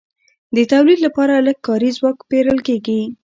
[0.55, 3.01] د تولید لپاره لږ کاري ځواک پېرل کېږي